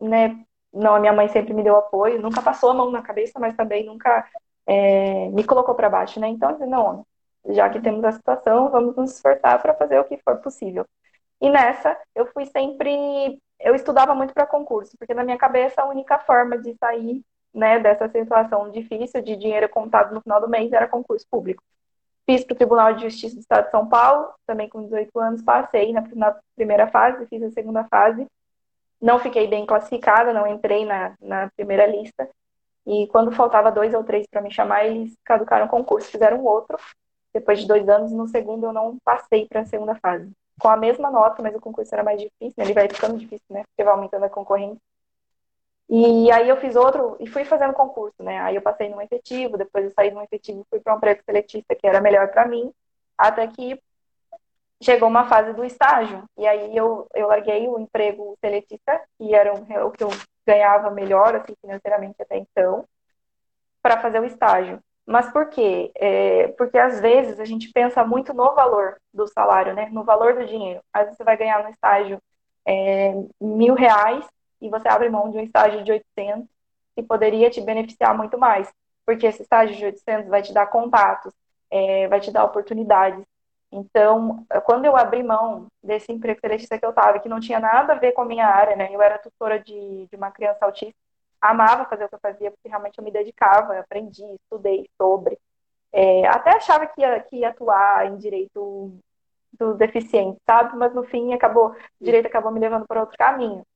né? 0.00 0.44
Não, 0.72 0.94
a 0.94 1.00
minha 1.00 1.12
mãe 1.12 1.28
sempre 1.28 1.54
me 1.54 1.62
deu 1.62 1.76
apoio, 1.76 2.20
nunca 2.22 2.42
passou 2.42 2.70
a 2.70 2.74
mão 2.74 2.90
na 2.90 3.02
cabeça, 3.02 3.38
mas 3.38 3.54
também 3.56 3.84
nunca 3.84 4.26
é, 4.66 5.28
me 5.30 5.44
colocou 5.44 5.74
para 5.74 5.90
baixo, 5.90 6.20
né? 6.20 6.28
Então, 6.28 6.58
não, 6.60 7.06
já 7.48 7.68
que 7.68 7.80
temos 7.80 8.04
a 8.04 8.12
situação, 8.12 8.70
vamos 8.70 8.96
nos 8.96 9.14
esforçar 9.14 9.60
para 9.60 9.74
fazer 9.74 9.98
o 9.98 10.04
que 10.04 10.18
for 10.18 10.36
possível. 10.38 10.86
E 11.40 11.50
nessa, 11.50 11.98
eu 12.14 12.26
fui 12.26 12.46
sempre. 12.46 13.40
Eu 13.58 13.74
estudava 13.74 14.14
muito 14.14 14.34
para 14.34 14.46
concurso, 14.46 14.96
porque 14.98 15.14
na 15.14 15.24
minha 15.24 15.38
cabeça 15.38 15.82
a 15.82 15.88
única 15.88 16.18
forma 16.20 16.58
de 16.58 16.74
sair 16.78 17.22
né, 17.54 17.78
dessa 17.78 18.08
situação 18.08 18.70
difícil 18.70 19.22
de 19.22 19.36
dinheiro 19.36 19.68
contado 19.68 20.14
no 20.14 20.20
final 20.20 20.40
do 20.40 20.48
mês 20.48 20.72
era 20.72 20.88
concurso 20.88 21.26
público. 21.30 21.62
Fiz 22.24 22.44
para 22.44 22.54
o 22.54 22.56
Tribunal 22.56 22.94
de 22.94 23.02
Justiça 23.02 23.34
do 23.34 23.40
Estado 23.40 23.64
de 23.66 23.70
São 23.72 23.88
Paulo, 23.88 24.32
também 24.46 24.68
com 24.68 24.84
18 24.84 25.18
anos, 25.18 25.42
passei 25.42 25.92
na, 25.92 26.02
na 26.14 26.36
primeira 26.54 26.86
fase, 26.86 27.26
fiz 27.26 27.42
a 27.42 27.50
segunda 27.50 27.84
fase. 27.84 28.26
Não 29.00 29.18
fiquei 29.18 29.48
bem 29.48 29.66
classificada, 29.66 30.32
não 30.32 30.46
entrei 30.46 30.84
na, 30.84 31.14
na 31.20 31.50
primeira 31.56 31.86
lista, 31.86 32.28
e 32.86 33.06
quando 33.08 33.32
faltava 33.32 33.70
dois 33.70 33.94
ou 33.94 34.02
três 34.02 34.26
para 34.26 34.40
me 34.40 34.50
chamar, 34.50 34.84
eles 34.86 35.14
caducaram 35.24 35.66
o 35.66 35.68
concurso, 35.68 36.10
fizeram 36.10 36.44
outro. 36.44 36.76
Depois 37.34 37.60
de 37.60 37.66
dois 37.66 37.88
anos, 37.88 38.12
no 38.12 38.28
segundo 38.28 38.66
eu 38.66 38.72
não 38.72 38.98
passei 39.04 39.46
para 39.46 39.60
a 39.60 39.66
segunda 39.66 39.94
fase. 39.96 40.30
Com 40.60 40.68
a 40.68 40.76
mesma 40.76 41.10
nota, 41.10 41.42
mas 41.42 41.54
o 41.54 41.60
concurso 41.60 41.94
era 41.94 42.04
mais 42.04 42.20
difícil, 42.20 42.54
né? 42.58 42.64
ele 42.64 42.74
vai 42.74 42.88
ficando 42.88 43.18
difícil, 43.18 43.46
né? 43.50 43.64
Porque 43.64 43.84
vai 43.84 43.94
aumentando 43.94 44.24
a 44.24 44.30
concorrência. 44.30 44.80
E 45.88 46.30
aí 46.30 46.48
eu 46.48 46.56
fiz 46.56 46.76
outro 46.76 47.16
e 47.20 47.26
fui 47.26 47.44
fazendo 47.44 47.72
concurso, 47.74 48.22
né? 48.22 48.38
Aí 48.40 48.54
eu 48.54 48.62
passei 48.62 48.88
num 48.88 49.00
efetivo, 49.00 49.58
depois 49.58 49.84
eu 49.84 49.90
saí 49.90 50.10
de 50.10 50.16
um 50.16 50.22
efetivo 50.22 50.60
e 50.60 50.66
fui 50.70 50.80
para 50.80 50.94
um 50.94 50.96
emprego 50.96 51.22
seletista 51.24 51.74
que 51.74 51.86
era 51.86 52.00
melhor 52.00 52.28
para 52.28 52.46
mim, 52.46 52.72
até 53.18 53.46
que 53.46 53.78
chegou 54.82 55.08
uma 55.08 55.28
fase 55.28 55.52
do 55.52 55.64
estágio. 55.64 56.24
E 56.36 56.46
aí 56.46 56.76
eu, 56.76 57.06
eu 57.14 57.28
larguei 57.28 57.68
o 57.68 57.78
emprego 57.78 58.36
seletista, 58.40 59.00
que 59.18 59.34
era 59.34 59.52
o 59.54 59.90
que 59.90 60.02
eu 60.02 60.10
ganhava 60.46 60.90
melhor, 60.90 61.36
assim, 61.36 61.54
financeiramente 61.60 62.20
até 62.20 62.36
então, 62.38 62.84
para 63.80 64.00
fazer 64.00 64.20
o 64.20 64.24
estágio. 64.24 64.80
Mas 65.06 65.30
por 65.32 65.48
quê? 65.48 65.90
É, 65.96 66.48
porque 66.48 66.78
às 66.78 67.00
vezes 67.00 67.40
a 67.40 67.44
gente 67.44 67.70
pensa 67.72 68.04
muito 68.04 68.32
no 68.32 68.54
valor 68.54 68.96
do 69.12 69.26
salário, 69.26 69.74
né? 69.74 69.88
No 69.90 70.04
valor 70.04 70.34
do 70.34 70.46
dinheiro. 70.46 70.80
Às 70.92 71.04
vezes 71.04 71.16
você 71.16 71.24
vai 71.24 71.36
ganhar 71.36 71.62
no 71.62 71.70
estágio 71.70 72.20
é, 72.66 73.12
mil 73.40 73.74
reais 73.74 74.24
e 74.60 74.68
você 74.68 74.88
abre 74.88 75.08
mão 75.08 75.30
de 75.30 75.38
um 75.38 75.42
estágio 75.42 75.82
de 75.82 75.92
800 75.92 76.48
que 76.94 77.02
poderia 77.02 77.50
te 77.50 77.60
beneficiar 77.60 78.16
muito 78.16 78.38
mais. 78.38 78.72
Porque 79.04 79.26
esse 79.26 79.42
estágio 79.42 79.76
de 79.76 79.84
800 79.84 80.28
vai 80.28 80.42
te 80.42 80.52
dar 80.52 80.66
contatos, 80.66 81.32
é, 81.70 82.06
vai 82.08 82.20
te 82.20 82.30
dar 82.30 82.44
oportunidades. 82.44 83.24
Então, 83.72 84.46
quando 84.64 84.84
eu 84.84 84.96
abri 84.96 85.22
mão 85.22 85.66
desse 85.82 86.12
emprego 86.12 86.40
que 86.40 86.46
eu 86.84 86.90
estava, 86.90 87.18
que 87.18 87.28
não 87.28 87.40
tinha 87.40 87.58
nada 87.58 87.94
a 87.94 87.98
ver 87.98 88.12
com 88.12 88.20
a 88.20 88.24
minha 88.26 88.46
área, 88.46 88.76
né? 88.76 88.88
Eu 88.92 89.00
era 89.00 89.18
tutora 89.18 89.58
de, 89.58 90.06
de 90.06 90.16
uma 90.16 90.30
criança 90.30 90.64
autista, 90.64 90.94
amava 91.42 91.84
fazer 91.86 92.04
o 92.04 92.08
que 92.08 92.14
eu 92.14 92.20
fazia, 92.20 92.50
porque 92.52 92.68
realmente 92.68 92.96
eu 92.98 93.04
me 93.04 93.10
dedicava, 93.10 93.74
eu 93.74 93.80
aprendi, 93.80 94.22
estudei 94.34 94.88
sobre. 94.96 95.38
É, 95.92 96.26
até 96.28 96.56
achava 96.56 96.86
que 96.86 97.00
ia, 97.00 97.20
que 97.20 97.36
ia 97.38 97.50
atuar 97.50 98.06
em 98.06 98.16
direito 98.16 98.96
dos 99.52 99.76
deficientes, 99.76 100.40
sabe? 100.46 100.76
Mas 100.76 100.94
no 100.94 101.04
fim 101.04 101.34
acabou, 101.34 101.70
o 101.70 102.04
direito 102.04 102.26
acabou 102.26 102.52
me 102.52 102.60
levando 102.60 102.86
para 102.86 103.00
outro 103.00 103.18
caminho. 103.18 103.66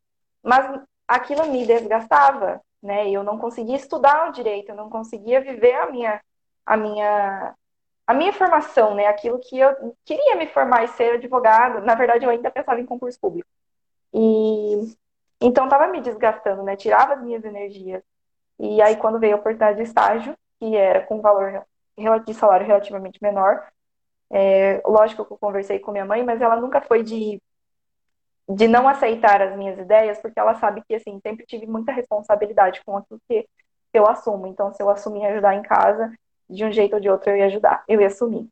Mas 0.43 0.81
aquilo 1.07 1.47
me 1.51 1.67
desgastava, 1.67 2.61
né? 2.83 3.11
Eu 3.11 3.23
não 3.25 3.39
conseguia 3.39 3.77
estudar 3.77 4.29
o 4.29 4.33
direito, 4.33 4.71
eu 4.71 4.77
não 4.77 4.89
conseguia 4.89 5.41
viver 5.41 5.75
a 5.75 5.91
minha 5.91 6.21
a 6.65 6.77
minha 6.77 7.55
a 8.07 8.15
minha 8.15 8.33
formação, 8.33 8.95
né? 8.95 9.07
Aquilo 9.07 9.39
que 9.41 9.59
eu 9.59 9.97
queria 10.05 10.37
me 10.37 10.47
formar 10.49 10.85
e 10.85 10.89
ser 10.89 11.15
advogado. 11.15 11.85
Na 11.85 11.95
verdade, 11.95 12.25
eu 12.25 12.31
ainda 12.31 12.51
pensava 12.51 12.81
em 12.81 12.87
concurso 12.87 13.19
público. 13.21 13.49
E 14.15 14.97
então 15.41 15.65
estava 15.65 15.89
me 15.89 16.01
desgastando, 16.01 16.63
né? 16.63 16.77
Tirava 16.77 17.15
as 17.15 17.23
minhas 17.23 17.45
energias. 17.45 18.03
E 18.59 18.81
aí 18.83 18.97
quando 18.97 19.19
veio 19.19 19.35
a 19.35 19.39
oportunidade 19.39 19.77
de 19.79 19.85
estágio, 19.85 20.37
que 20.59 20.77
era 20.77 21.05
com 21.07 21.21
valor 21.21 21.65
de 22.25 22.35
salário 22.35 22.67
relativamente 22.67 23.19
menor, 23.23 23.67
é, 24.31 24.83
lógico 24.85 25.25
que 25.25 25.33
eu 25.33 25.39
conversei 25.39 25.79
com 25.79 25.93
minha 25.93 26.05
mãe, 26.05 26.23
mas 26.25 26.41
ela 26.41 26.57
nunca 26.57 26.81
foi 26.81 27.03
de 27.03 27.41
de 28.49 28.69
não 28.69 28.89
aceitar 28.89 29.43
as 29.43 29.57
minhas 29.57 29.79
ideias, 29.79 30.19
porque 30.21 30.39
ela 30.39 30.55
sabe 30.55 30.83
que 30.87 30.95
assim 30.95 31.19
sempre 31.21 31.45
tive 31.45 31.67
muita 31.67 31.93
responsabilidade 31.93 32.81
com 32.85 32.97
aquilo 32.97 33.21
que 33.29 33.47
eu 33.93 34.07
assumo. 34.07 34.47
Então, 34.47 34.73
se 34.73 34.83
eu 34.83 34.89
assumir 34.89 35.27
ajudar 35.27 35.55
em 35.55 35.63
casa, 35.63 36.13
de 36.49 36.65
um 36.65 36.73
jeito 36.73 36.95
ou 36.95 37.01
de 37.01 37.09
outro 37.11 37.31
eu 37.31 37.37
ia 37.37 37.47
ajudar, 37.47 37.85
eu 37.89 38.01
ia 38.01 38.07
assumir. 38.07 38.49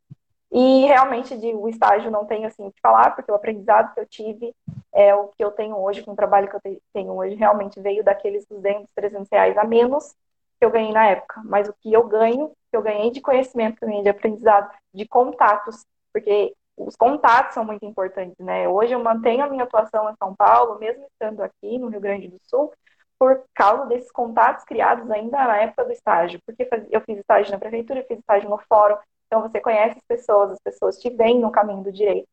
E 0.57 0.85
realmente 0.85 1.37
de, 1.37 1.53
o 1.53 1.67
estágio 1.67 2.09
não 2.09 2.25
tenho 2.25 2.47
assim 2.47 2.71
que 2.71 2.79
falar, 2.81 3.13
porque 3.13 3.29
o 3.29 3.35
aprendizado 3.35 3.93
que 3.93 3.99
eu 3.99 4.05
tive 4.05 4.55
é 4.93 5.13
o 5.13 5.27
que 5.27 5.43
eu 5.43 5.51
tenho 5.51 5.77
hoje, 5.77 6.01
com 6.01 6.13
o 6.13 6.15
trabalho 6.15 6.47
que 6.47 6.55
eu 6.55 6.79
tenho 6.93 7.11
hoje, 7.11 7.35
realmente 7.35 7.81
veio 7.81 8.01
daqueles 8.01 8.45
200, 8.45 8.89
300 8.95 9.27
reais 9.29 9.57
a 9.57 9.65
menos 9.65 10.15
que 10.57 10.65
eu 10.65 10.71
ganhei 10.71 10.93
na 10.93 11.07
época. 11.07 11.41
Mas 11.43 11.67
o 11.67 11.73
que 11.73 11.91
eu 11.91 12.07
ganho, 12.07 12.53
que 12.71 12.77
eu 12.77 12.81
ganhei 12.81 13.11
de 13.11 13.19
conhecimento, 13.19 13.75
que 13.75 13.83
eu 13.83 13.89
ganhei 13.89 14.03
de 14.03 14.07
aprendizado, 14.07 14.71
de 14.93 15.05
contatos, 15.05 15.85
porque 16.13 16.55
os 16.77 16.95
contatos 16.95 17.53
são 17.53 17.65
muito 17.65 17.85
importantes, 17.85 18.37
né? 18.39 18.65
Hoje 18.69 18.93
eu 18.93 19.03
mantenho 19.03 19.43
a 19.43 19.49
minha 19.49 19.65
atuação 19.65 20.09
em 20.09 20.15
São 20.15 20.33
Paulo, 20.33 20.79
mesmo 20.79 21.05
estando 21.07 21.41
aqui 21.41 21.77
no 21.77 21.89
Rio 21.89 21.99
Grande 21.99 22.29
do 22.29 22.39
Sul, 22.43 22.71
por 23.19 23.43
causa 23.53 23.87
desses 23.87 24.09
contatos 24.09 24.63
criados 24.63 25.11
ainda 25.11 25.37
na 25.37 25.57
época 25.57 25.83
do 25.83 25.91
estágio. 25.91 26.39
Porque 26.45 26.65
eu 26.91 27.01
fiz 27.01 27.17
estágio 27.17 27.51
na 27.51 27.59
prefeitura, 27.59 27.99
eu 27.99 28.07
fiz 28.07 28.19
estágio 28.19 28.49
no 28.49 28.57
fórum, 28.69 28.95
então 29.27 29.41
você 29.41 29.59
conhece 29.59 29.97
as 29.97 30.03
pessoas, 30.03 30.51
as 30.51 30.59
pessoas 30.59 30.97
te 30.97 31.09
veem 31.09 31.39
no 31.39 31.51
caminho 31.51 31.83
do 31.83 31.91
direito. 31.91 32.27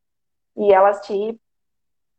E 0.57 0.73
elas 0.73 1.01
te 1.01 1.39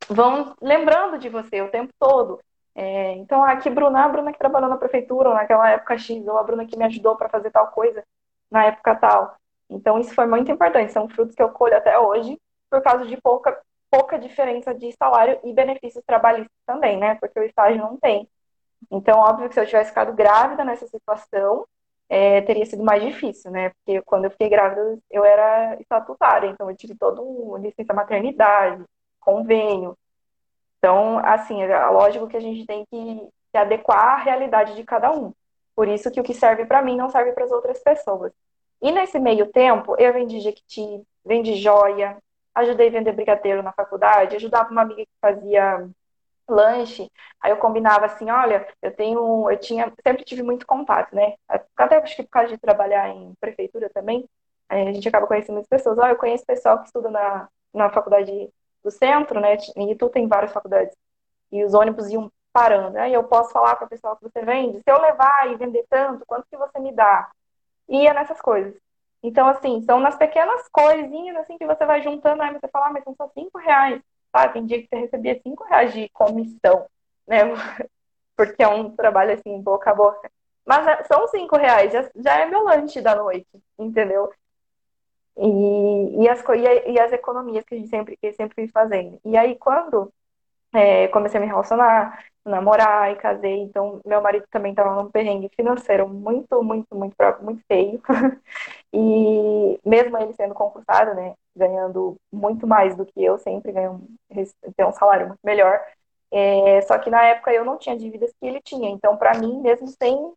vão 0.10 0.56
lembrando 0.62 1.18
de 1.18 1.30
você 1.30 1.62
o 1.62 1.70
tempo 1.70 1.94
todo. 2.00 2.40
É, 2.76 3.12
então, 3.14 3.44
aqui, 3.44 3.70
Bruna, 3.70 4.04
a 4.04 4.10
Bruna 4.10 4.32
que 4.32 4.40
trabalhou 4.40 4.70
na 4.70 4.78
prefeitura, 4.78 5.30
ou 5.30 5.36
naquela 5.36 5.70
época 5.70 5.98
X, 5.98 6.28
ou 6.28 6.38
a 6.38 6.44
Bruna 6.44 6.66
que 6.66 6.78
me 6.78 6.84
ajudou 6.86 7.16
para 7.16 7.30
fazer 7.30 7.52
tal 7.52 7.68
coisa 7.68 8.04
na 8.50 8.66
época 8.66 8.96
tal. 8.96 9.36
Então, 9.70 10.00
isso 10.00 10.14
foi 10.14 10.26
muito 10.26 10.52
importante. 10.52 10.92
São 10.92 11.08
frutos 11.08 11.36
que 11.36 11.44
eu 11.44 11.50
colho 11.50 11.78
até 11.78 11.98
hoje, 12.00 12.40
por 12.70 12.82
causa 12.82 13.06
de 13.06 13.16
pouca, 13.22 13.60
pouca 13.90 14.18
diferença 14.18 14.74
de 14.74 14.92
salário 14.94 15.40
e 15.44 15.54
benefícios 15.54 16.04
trabalhistas 16.06 16.52
também, 16.66 16.98
né? 16.98 17.16
Porque 17.16 17.40
o 17.40 17.44
estágio 17.44 17.82
não 17.82 17.98
tem. 17.98 18.28
Então, 18.92 19.20
óbvio 19.20 19.48
que 19.48 19.54
se 19.54 19.62
eu 19.62 19.66
tivesse 19.66 19.90
ficado 19.90 20.14
grávida 20.14 20.66
nessa 20.66 20.88
situação, 20.88 21.66
é, 22.14 22.42
teria 22.42 22.64
sido 22.68 22.84
mais 22.84 23.02
difícil, 23.02 23.50
né? 23.50 23.70
Porque 23.70 24.00
quando 24.04 24.26
eu 24.26 24.32
fiquei 24.32 24.48
grávida, 24.48 25.00
eu 25.10 25.26
era 25.26 25.76
estatutária, 25.82 26.48
então 26.48 26.70
eu 26.70 26.78
tive 26.78 26.94
todo 26.94 27.24
um 27.24 27.58
licença 27.58 27.92
maternidade, 27.92 28.84
convênio. 29.20 29.98
Então, 30.78 31.18
assim, 31.26 31.64
é 31.64 31.88
lógico 31.88 32.28
que 32.28 32.38
a 32.38 32.40
gente 32.40 32.68
tem 32.68 32.86
que, 32.86 33.28
que 33.52 33.58
adequar 33.58 33.98
à 33.98 34.18
realidade 34.18 34.76
de 34.76 34.84
cada 34.84 35.12
um. 35.12 35.34
Por 35.76 35.88
isso 35.88 36.12
que 36.12 36.20
o 36.20 36.24
que 36.24 36.36
serve 36.36 36.66
para 36.66 36.84
mim 36.84 36.96
não 36.96 37.10
serve 37.10 37.32
para 37.32 37.46
as 37.46 37.52
outras 37.52 37.80
pessoas. 37.82 38.32
E 38.80 38.92
nesse 38.92 39.18
meio 39.18 39.48
tempo, 39.52 39.96
eu 39.98 40.14
vendi 40.14 40.40
jequiti, 40.40 41.02
vendi 41.26 41.56
joia, 41.56 42.18
ajudei 42.54 42.90
a 42.90 42.92
vender 42.92 43.14
brigadeiro 43.14 43.64
na 43.64 43.74
faculdade, 43.74 44.36
ajudava 44.36 44.70
uma 44.70 44.84
amiga 44.84 45.02
que 45.02 45.18
fazia 45.20 45.90
lanche, 46.50 47.10
aí 47.42 47.52
eu 47.52 47.58
combinava 47.58 48.06
assim, 48.06 48.30
olha, 48.30 48.68
eu 48.82 48.96
tenho, 48.96 49.50
eu 49.50 49.60
tinha, 49.60 49.92
sempre 50.06 50.24
tive 50.26 50.44
muito 50.44 50.66
contato, 50.68 51.16
né? 51.16 51.36
Até 51.78 51.98
acho 51.98 52.16
que 52.16 52.24
por 52.24 52.30
causa 52.30 52.50
de 52.50 52.58
trabalhar 52.58 53.10
em 53.10 53.34
prefeitura 53.40 53.90
também, 53.90 54.28
a 54.70 54.76
gente 54.92 55.08
acaba 55.08 55.28
conhecendo 55.28 55.54
muitas 55.56 55.70
pessoas. 55.70 55.98
Olha, 55.98 56.12
eu 56.12 56.18
conheço 56.18 56.46
pessoal 56.46 56.80
que 56.80 56.88
estuda 56.88 57.10
na, 57.10 57.48
na 57.74 57.90
faculdade 57.90 58.50
do 58.84 58.92
centro, 58.92 59.40
né? 59.40 59.58
E 59.78 59.96
tu 59.96 60.10
tem 60.10 60.28
várias 60.28 60.52
faculdades. 60.52 60.96
E 61.52 61.64
os 61.64 61.74
ônibus 61.74 62.10
iam 62.10 62.32
parando. 62.52 62.98
Aí 62.98 63.14
eu 63.14 63.24
posso 63.26 63.52
falar 63.52 63.76
para 63.76 63.86
o 63.86 63.90
pessoal 63.90 64.16
que 64.18 64.24
você 64.24 64.44
vende, 64.46 64.78
se 64.80 64.84
eu 64.88 65.02
levar 65.02 65.52
e 65.52 65.56
vender 65.58 65.86
tanto, 65.90 66.26
quanto 66.26 66.48
que 66.50 66.58
você 66.58 66.80
me 66.80 66.92
dá? 66.94 67.32
Ia 67.90 68.14
nessas 68.14 68.42
coisas. 68.42 68.76
Então, 69.24 69.48
assim, 69.48 69.82
são 69.84 70.00
nas 70.00 70.18
pequenas 70.18 70.68
coisinhas 70.70 71.38
assim 71.38 71.58
que 71.58 71.66
você 71.66 71.86
vai 71.86 72.02
juntando, 72.02 72.44
aí 72.44 72.54
você 72.54 72.68
fala, 72.70 72.88
ah, 72.88 72.94
mas 72.94 73.04
são 73.04 73.16
só 73.16 73.30
cinco 73.30 73.58
reais. 73.58 74.02
Tá? 74.34 74.50
Tem 74.50 74.66
dia 74.66 74.82
que 74.82 74.88
você 74.90 74.96
recebia 74.96 75.40
cinco 75.44 75.64
reais 75.64 75.94
de 75.94 76.10
comissão, 76.10 76.88
né? 77.28 77.38
Porque 78.36 78.64
é 78.64 78.68
um 78.68 78.96
trabalho 78.96 79.34
assim, 79.34 79.62
boca 79.62 79.92
a 79.92 79.96
boca. 79.96 80.32
Mas 80.66 80.88
é, 80.88 81.04
são 81.04 81.28
cinco 81.28 81.56
reais, 81.56 81.94
já, 81.94 82.10
já 82.16 82.40
é 82.40 82.46
meu 82.48 82.64
lanche 82.64 83.00
da 83.00 83.16
noite, 83.16 83.48
entendeu? 83.78 84.34
E, 85.38 86.24
e, 86.24 86.30
as, 86.30 86.44
e, 86.88 87.00
as 87.00 87.12
economias 87.12 87.64
que 87.66 87.76
a 87.76 87.78
gente 87.78 87.90
sempre, 87.90 88.18
que 88.18 88.34
sempre 88.34 88.56
fui 88.56 88.68
fazendo. 88.68 89.20
E 89.26 89.38
aí, 89.38 89.56
quando 89.56 90.12
é, 90.74 91.08
comecei 91.10 91.38
a 91.40 91.42
me 91.42 91.48
relacionar, 91.48 92.26
namorar 92.46 93.12
e 93.12 93.16
casei, 93.16 93.60
então 93.62 94.02
meu 94.06 94.22
marido 94.22 94.46
também 94.50 94.72
estava 94.72 94.96
num 94.96 95.12
perrengue 95.12 95.50
financeiro 95.56 96.08
muito, 96.10 96.64
muito, 96.64 96.96
muito, 96.96 97.16
muito 97.42 97.64
feio. 97.68 98.02
e 98.94 98.98
mesmo 99.86 100.18
ele 100.18 100.34
sendo 100.34 100.54
concursado, 100.54 101.14
né, 101.14 101.36
ganhando 101.56 102.18
muito 102.32 102.66
mais 102.68 102.96
do 102.96 103.06
que 103.06 103.24
eu, 103.24 103.38
sempre 103.38 103.72
ganho 103.72 104.02
tem 104.76 104.86
um 104.86 104.94
salário 104.94 105.28
muito 105.28 105.40
melhor. 105.44 105.80
É, 106.32 106.82
só 106.84 106.98
que 106.98 107.10
na 107.10 107.24
época 107.24 107.54
eu 107.54 107.64
não 107.64 107.78
tinha 107.78 107.98
dívidas 107.98 108.32
que 108.40 108.46
ele 108.46 108.62
tinha, 108.62 108.90
então 108.90 109.18
para 109.18 109.38
mim, 109.38 109.62
mesmo 109.62 109.88
sem, 109.88 110.34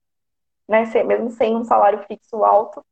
né, 0.68 0.84
mesmo 1.04 1.30
sem 1.30 1.56
um 1.56 1.64
salário 1.64 2.04
fixo 2.06 2.44
alto, 2.44 2.84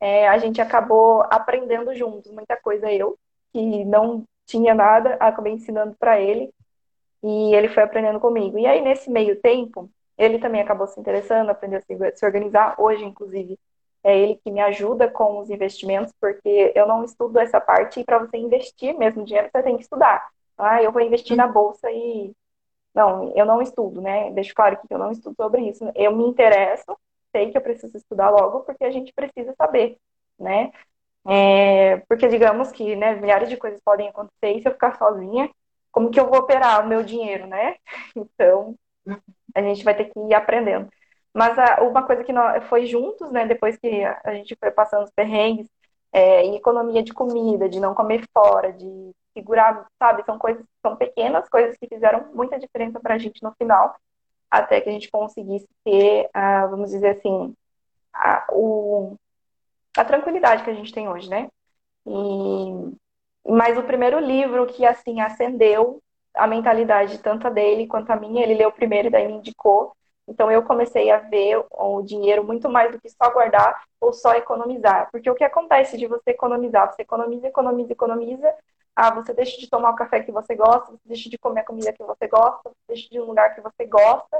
é, 0.00 0.28
a 0.28 0.38
gente 0.38 0.60
acabou 0.60 1.22
aprendendo 1.30 1.94
juntos 1.94 2.30
muita 2.32 2.56
coisa 2.56 2.92
eu 2.92 3.16
que 3.52 3.84
não 3.84 4.24
tinha 4.46 4.74
nada, 4.74 5.14
acabei 5.20 5.52
ensinando 5.52 5.94
para 5.98 6.20
ele 6.20 6.52
e 7.22 7.54
ele 7.54 7.68
foi 7.68 7.82
aprendendo 7.82 8.20
comigo. 8.20 8.58
E 8.58 8.66
aí, 8.66 8.80
nesse 8.80 9.10
meio 9.10 9.40
tempo, 9.40 9.88
ele 10.18 10.38
também 10.38 10.60
acabou 10.60 10.86
se 10.86 10.98
interessando, 10.98 11.50
aprendeu 11.50 11.78
a 11.80 12.16
se 12.16 12.24
organizar. 12.24 12.74
Hoje, 12.78 13.04
inclusive, 13.04 13.58
é 14.04 14.18
ele 14.18 14.36
que 14.36 14.50
me 14.50 14.60
ajuda 14.60 15.08
com 15.10 15.38
os 15.40 15.50
investimentos, 15.50 16.12
porque 16.20 16.72
eu 16.74 16.86
não 16.86 17.04
estudo 17.04 17.38
essa 17.38 17.60
parte 17.60 18.00
e 18.00 18.04
para 18.04 18.18
você 18.18 18.36
investir 18.36 18.96
mesmo 18.98 19.24
dinheiro, 19.24 19.48
você 19.52 19.62
tem 19.62 19.76
que 19.76 19.82
estudar. 19.82 20.28
Ah, 20.58 20.82
eu 20.82 20.92
vou 20.92 21.02
investir 21.02 21.36
na 21.36 21.46
bolsa 21.46 21.90
e. 21.90 22.32
Não, 22.94 23.32
eu 23.36 23.46
não 23.46 23.62
estudo, 23.62 24.00
né? 24.02 24.30
Deixo 24.32 24.54
claro 24.54 24.78
que 24.78 24.92
eu 24.92 24.98
não 24.98 25.10
estudo 25.12 25.34
sobre 25.36 25.62
isso. 25.62 25.84
Eu 25.94 26.14
me 26.16 26.24
interesso, 26.24 26.96
sei 27.32 27.50
que 27.50 27.56
eu 27.58 27.62
preciso 27.62 27.96
estudar 27.96 28.30
logo, 28.30 28.60
porque 28.62 28.84
a 28.84 28.90
gente 28.90 29.12
precisa 29.14 29.54
saber, 29.56 29.98
né? 30.38 30.70
É, 31.26 31.98
porque 32.08 32.28
digamos 32.28 32.72
que 32.72 32.96
né, 32.96 33.14
milhares 33.16 33.48
de 33.48 33.56
coisas 33.56 33.80
podem 33.84 34.08
acontecer 34.08 34.52
e 34.56 34.62
se 34.62 34.68
eu 34.68 34.72
ficar 34.72 34.98
sozinha, 34.98 35.50
como 35.92 36.10
que 36.10 36.18
eu 36.20 36.28
vou 36.28 36.40
operar 36.40 36.84
o 36.84 36.88
meu 36.88 37.02
dinheiro, 37.02 37.46
né? 37.46 37.76
Então, 38.16 38.74
a 39.54 39.62
gente 39.62 39.84
vai 39.84 39.96
ter 39.96 40.06
que 40.06 40.18
ir 40.18 40.34
aprendendo. 40.34 40.88
Mas 41.34 41.58
a, 41.58 41.82
uma 41.82 42.02
coisa 42.04 42.24
que 42.24 42.32
nós, 42.32 42.64
foi 42.64 42.86
juntos, 42.86 43.30
né? 43.30 43.46
Depois 43.46 43.76
que 43.76 44.04
a 44.04 44.34
gente 44.34 44.56
foi 44.58 44.70
passando 44.70 45.04
os 45.04 45.10
perrengues, 45.10 45.68
é, 46.12 46.42
em 46.44 46.56
economia 46.56 47.02
de 47.02 47.12
comida, 47.12 47.68
de 47.68 47.80
não 47.80 47.94
comer 47.94 48.22
fora, 48.32 48.72
de 48.72 49.12
segurar, 49.34 49.86
sabe? 49.98 50.24
São 50.24 50.38
coisas, 50.38 50.64
são 50.82 50.96
pequenas 50.96 51.48
coisas 51.48 51.76
que 51.78 51.88
fizeram 51.88 52.30
muita 52.34 52.58
diferença 52.58 53.00
para 53.00 53.14
a 53.14 53.18
gente 53.18 53.42
no 53.42 53.52
final, 53.52 53.96
até 54.50 54.80
que 54.80 54.90
a 54.90 54.92
gente 54.92 55.10
conseguisse 55.10 55.66
ter, 55.84 56.28
vamos 56.68 56.90
dizer 56.90 57.16
assim, 57.18 57.54
a, 58.12 58.46
o, 58.52 59.16
a 59.96 60.04
tranquilidade 60.04 60.64
que 60.64 60.70
a 60.70 60.74
gente 60.74 60.92
tem 60.92 61.08
hoje, 61.08 61.30
né? 61.30 61.48
E 62.06 62.92
mas 63.46 63.76
o 63.76 63.82
primeiro 63.82 64.18
livro 64.18 64.66
que, 64.66 64.86
assim, 64.86 65.20
acendeu 65.20 66.00
a 66.34 66.46
mentalidade 66.46 67.18
tanto 67.18 67.46
a 67.46 67.50
dele 67.50 67.86
quanto 67.86 68.10
a 68.10 68.16
minha, 68.16 68.42
ele 68.42 68.54
leu 68.54 68.70
primeiro 68.72 69.08
e 69.08 69.10
daí 69.10 69.26
me 69.26 69.34
indicou, 69.34 69.94
Então 70.26 70.50
eu 70.50 70.62
comecei 70.62 71.10
a 71.10 71.18
ver 71.18 71.64
o 71.70 72.02
dinheiro 72.02 72.44
muito 72.44 72.68
mais 72.68 72.92
do 72.92 73.00
que 73.00 73.08
só 73.08 73.30
guardar 73.30 73.82
ou 74.00 74.12
só 74.12 74.34
economizar. 74.34 75.10
Porque 75.10 75.28
o 75.30 75.34
que 75.34 75.44
acontece 75.44 75.98
de 75.98 76.06
você 76.06 76.30
economizar? 76.30 76.92
Você 76.92 77.02
economiza, 77.02 77.48
economiza, 77.48 77.92
economiza. 77.92 78.54
Ah, 78.94 79.10
você 79.10 79.32
deixa 79.32 79.58
de 79.58 79.68
tomar 79.68 79.90
o 79.90 79.96
café 79.96 80.22
que 80.22 80.30
você 80.30 80.54
gosta, 80.54 80.92
você 80.92 81.00
deixa 81.06 81.30
de 81.30 81.38
comer 81.38 81.60
a 81.60 81.64
comida 81.64 81.92
que 81.92 82.02
você 82.02 82.28
gosta, 82.28 82.60
você 82.64 82.76
deixa 82.88 83.08
de 83.08 83.20
um 83.20 83.24
lugar 83.24 83.54
que 83.54 83.60
você 83.60 83.86
gosta. 83.86 84.38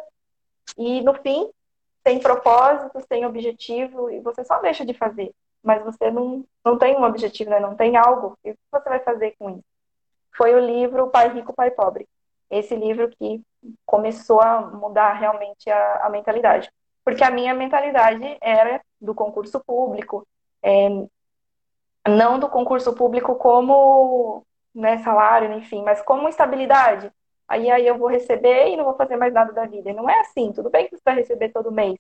E 0.77 1.01
no 1.03 1.15
fim, 1.15 1.51
tem 2.05 2.19
propósito, 2.19 3.05
tem 3.09 3.25
objetivo, 3.25 4.11
e 4.11 4.21
você 4.21 4.45
só 4.45 4.61
deixa 4.61 4.85
de 4.85 4.95
fazer. 4.95 5.33
Mas 5.63 5.83
você 5.85 6.11
não, 6.11 6.45
não 6.65 6.77
tem 6.77 6.97
um 6.97 7.05
objetivo, 7.05 7.51
né? 7.51 7.61
não 7.61 7.77
tem 7.77 7.97
algo. 7.97 8.37
E 8.45 8.51
o 8.51 8.55
que 8.55 8.61
você 8.71 8.89
vai 8.89 9.01
fazer 9.01 9.35
com 9.39 9.51
isso? 9.51 9.65
Foi 10.37 10.55
o 10.55 10.59
livro 10.59 11.09
Pai 11.09 11.33
Rico, 11.33 11.53
Pai 11.53 11.71
Pobre. 11.71 12.09
Esse 12.53 12.77
livro 12.77 13.09
que 13.09 13.43
começou 13.87 14.41
a 14.41 14.61
mudar 14.61 15.15
realmente 15.15 15.71
a, 15.71 16.07
a 16.07 16.11
mentalidade. 16.11 16.71
Porque 17.05 17.25
a 17.25 17.31
minha 17.31 17.55
mentalidade 17.55 18.39
era 18.41 18.81
do 19.01 19.15
concurso 19.15 19.59
público, 19.61 20.27
é, 20.63 20.89
não 22.09 22.39
do 22.39 22.49
concurso 22.49 22.95
público 22.95 23.35
como 23.37 24.45
né, 24.75 24.99
salário, 24.99 25.53
enfim, 25.53 25.83
mas 25.83 26.03
como 26.03 26.29
estabilidade. 26.29 27.13
Aí, 27.49 27.71
aí 27.71 27.87
eu 27.87 27.99
vou 27.99 28.09
receber 28.09 28.69
e 28.69 28.77
não 28.77 28.85
vou 28.85 28.97
fazer 28.97 29.17
mais 29.17 29.33
nada 29.33 29.53
da 29.53 29.67
vida. 29.67 29.91
E 29.91 29.95
não 29.95 30.09
é 30.09 30.21
assim, 30.21 30.53
tudo 30.53 30.71
bem 30.71 30.87
que 30.89 30.97
você 30.97 31.03
vai 31.05 31.15
receber 31.17 31.51
todo 31.51 31.73
mês 31.73 31.97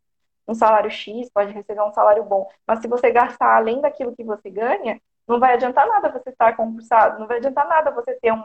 um 0.46 0.54
salário 0.54 0.90
X, 0.90 1.30
pode 1.30 1.52
receber 1.52 1.82
um 1.82 1.92
salário 1.92 2.24
bom, 2.24 2.48
mas 2.66 2.80
se 2.80 2.88
você 2.88 3.10
gastar 3.10 3.56
além 3.56 3.80
daquilo 3.80 4.14
que 4.14 4.24
você 4.24 4.50
ganha, 4.50 5.00
não 5.26 5.38
vai 5.38 5.54
adiantar 5.54 5.86
nada 5.86 6.10
você 6.10 6.30
estar 6.30 6.56
concursado, 6.56 7.20
não 7.20 7.26
vai 7.26 7.38
adiantar 7.38 7.66
nada 7.68 7.90
você 7.90 8.14
ter 8.20 8.32
um, 8.32 8.44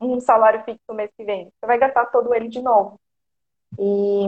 um 0.00 0.20
salário 0.20 0.64
fixo 0.64 0.94
mês 0.94 1.10
que 1.16 1.24
vem. 1.24 1.44
Você 1.44 1.66
vai 1.66 1.78
gastar 1.78 2.06
todo 2.06 2.34
ele 2.34 2.48
de 2.48 2.60
novo. 2.60 2.98
E 3.78 4.24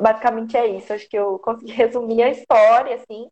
basicamente 0.00 0.56
é 0.56 0.66
isso. 0.66 0.92
Acho 0.92 1.08
que 1.08 1.18
eu 1.18 1.38
consegui 1.38 1.72
resumir 1.72 2.22
a 2.22 2.30
história, 2.30 2.96
assim. 2.96 3.28